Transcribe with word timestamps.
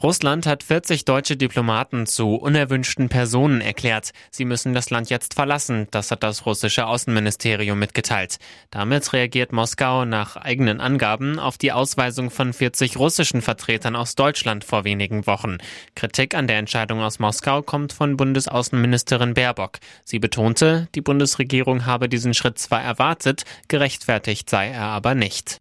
Russland 0.00 0.46
hat 0.46 0.62
40 0.62 1.04
deutsche 1.04 1.36
Diplomaten 1.36 2.06
zu 2.06 2.36
unerwünschten 2.36 3.08
Personen 3.08 3.60
erklärt. 3.60 4.12
Sie 4.30 4.44
müssen 4.44 4.72
das 4.72 4.90
Land 4.90 5.10
jetzt 5.10 5.34
verlassen, 5.34 5.88
das 5.90 6.12
hat 6.12 6.22
das 6.22 6.46
russische 6.46 6.86
Außenministerium 6.86 7.76
mitgeteilt. 7.76 8.38
Damit 8.70 9.12
reagiert 9.12 9.52
Moskau 9.52 10.04
nach 10.04 10.36
eigenen 10.36 10.80
Angaben 10.80 11.40
auf 11.40 11.58
die 11.58 11.72
Ausweisung 11.72 12.30
von 12.30 12.52
40 12.52 12.96
russischen 12.96 13.42
Vertretern 13.42 13.96
aus 13.96 14.14
Deutschland 14.14 14.62
vor 14.62 14.84
wenigen 14.84 15.26
Wochen. 15.26 15.58
Kritik 15.96 16.36
an 16.36 16.46
der 16.46 16.58
Entscheidung 16.58 17.00
aus 17.00 17.18
Moskau 17.18 17.62
kommt 17.62 17.92
von 17.92 18.16
Bundesaußenministerin 18.16 19.34
Baerbock. 19.34 19.78
Sie 20.04 20.20
betonte, 20.20 20.86
die 20.94 21.00
Bundesregierung 21.00 21.86
habe 21.86 22.08
diesen 22.08 22.34
Schritt 22.34 22.60
zwar 22.60 22.82
erwartet, 22.82 23.42
gerechtfertigt 23.66 24.48
sei 24.48 24.68
er 24.68 24.84
aber 24.84 25.16
nicht. 25.16 25.60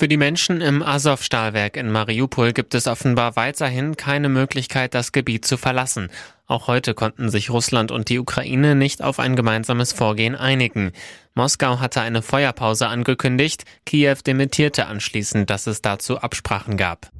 Für 0.00 0.08
die 0.08 0.16
Menschen 0.16 0.62
im 0.62 0.82
Azov-Stahlwerk 0.82 1.76
in 1.76 1.92
Mariupol 1.92 2.54
gibt 2.54 2.74
es 2.74 2.86
offenbar 2.86 3.36
weiterhin 3.36 3.98
keine 3.98 4.30
Möglichkeit, 4.30 4.94
das 4.94 5.12
Gebiet 5.12 5.44
zu 5.44 5.58
verlassen. 5.58 6.08
Auch 6.46 6.68
heute 6.68 6.94
konnten 6.94 7.28
sich 7.28 7.50
Russland 7.50 7.90
und 7.90 8.08
die 8.08 8.18
Ukraine 8.18 8.74
nicht 8.74 9.02
auf 9.02 9.18
ein 9.18 9.36
gemeinsames 9.36 9.92
Vorgehen 9.92 10.36
einigen. 10.36 10.92
Moskau 11.34 11.80
hatte 11.80 12.00
eine 12.00 12.22
Feuerpause 12.22 12.86
angekündigt, 12.86 13.66
Kiew 13.84 14.16
dementierte 14.26 14.86
anschließend, 14.86 15.50
dass 15.50 15.66
es 15.66 15.82
dazu 15.82 16.16
Absprachen 16.18 16.78
gab. 16.78 17.10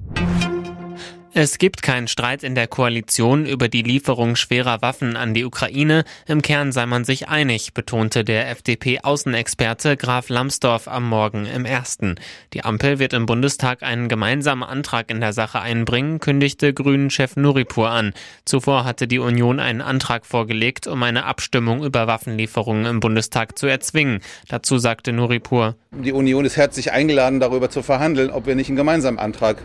Es 1.43 1.57
gibt 1.57 1.81
keinen 1.81 2.07
Streit 2.07 2.43
in 2.43 2.55
der 2.55 2.67
Koalition 2.67 3.47
über 3.47 3.69
die 3.69 3.81
Lieferung 3.81 4.37
schwerer 4.37 4.83
Waffen 4.83 5.17
an 5.17 5.33
die 5.33 5.47
Ukraine. 5.47 6.05
Im 6.27 6.43
Kern 6.43 6.71
sei 6.71 6.85
man 6.85 7.07
sich 7.07 7.29
einig, 7.31 7.73
betonte 7.73 8.25
der 8.25 8.51
FDP-Außenexperte 8.51 9.97
Graf 9.97 10.29
Lambsdorff 10.29 10.87
am 10.87 11.09
Morgen 11.09 11.47
im 11.47 11.65
ersten. 11.65 12.17
Die 12.53 12.63
Ampel 12.63 12.99
wird 12.99 13.15
im 13.15 13.25
Bundestag 13.25 13.83
einen 13.83 14.11
gemeinsamen 14.11 14.63
Antrag 14.63 15.11
in 15.11 15.23
der 15.23 15.33
Sache 15.33 15.63
einbringen, 15.63 16.21
kündigte 16.21 16.75
Grünen-Chef 16.75 17.37
Nuripur 17.37 17.89
an. 17.89 18.13
Zuvor 18.45 18.85
hatte 18.85 19.09
die 19.09 19.19
Union 19.19 19.61
einen 19.61 19.81
Antrag 19.81 20.27
vorgelegt, 20.27 20.89
um 20.89 21.03
eine 21.03 21.25
Abstimmung 21.25 21.83
über 21.83 22.07
Waffenlieferungen 22.07 22.85
im 22.85 23.01
Bundestag 23.01 23.59
zu 23.59 23.67
erzwingen. 23.67 24.21
Dazu 24.49 24.77
sagte 24.77 25.15
Nuripur. 25.15 25.77
Die 25.93 26.13
Union 26.13 26.45
ist 26.45 26.59
herzlich 26.59 26.93
eingeladen, 26.93 27.41
darüber 27.41 27.71
zu 27.71 27.83
verhandeln, 27.83 28.29
ob 28.29 28.45
wir 28.45 28.57
nicht 28.57 28.69
einen 28.69 28.77
gemeinsamen 28.77 29.19
Antrag 29.19 29.57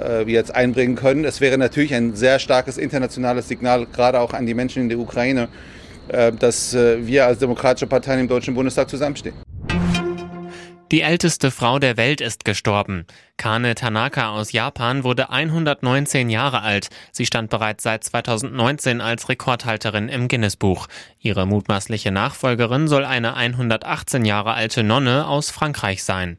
äh, 0.00 0.26
wir 0.26 0.34
jetzt 0.34 0.54
einbringen 0.54 0.96
können. 0.96 1.24
Es 1.24 1.40
wäre 1.40 1.58
natürlich 1.58 1.94
ein 1.94 2.14
sehr 2.14 2.38
starkes 2.38 2.78
internationales 2.78 3.48
Signal, 3.48 3.86
gerade 3.86 4.20
auch 4.20 4.32
an 4.32 4.46
die 4.46 4.54
Menschen 4.54 4.82
in 4.82 4.88
der 4.88 4.98
Ukraine, 4.98 5.48
äh, 6.08 6.32
dass 6.32 6.74
äh, 6.74 7.06
wir 7.06 7.26
als 7.26 7.38
demokratische 7.38 7.86
Parteien 7.86 8.20
im 8.20 8.28
Deutschen 8.28 8.54
Bundestag 8.54 8.88
zusammenstehen. 8.88 9.34
Die 10.92 11.00
älteste 11.00 11.50
Frau 11.50 11.78
der 11.78 11.96
Welt 11.96 12.20
ist 12.20 12.44
gestorben. 12.44 13.06
Kane 13.36 13.74
Tanaka 13.74 14.30
aus 14.30 14.52
Japan 14.52 15.02
wurde 15.02 15.30
119 15.30 16.30
Jahre 16.30 16.60
alt. 16.62 16.88
Sie 17.10 17.26
stand 17.26 17.50
bereits 17.50 17.82
seit 17.82 18.04
2019 18.04 19.00
als 19.00 19.28
Rekordhalterin 19.28 20.08
im 20.08 20.28
Guinness-Buch. 20.28 20.86
Ihre 21.18 21.46
mutmaßliche 21.46 22.12
Nachfolgerin 22.12 22.86
soll 22.86 23.04
eine 23.04 23.34
118 23.34 24.24
Jahre 24.24 24.52
alte 24.52 24.84
Nonne 24.84 25.26
aus 25.26 25.50
Frankreich 25.50 26.04
sein. 26.04 26.38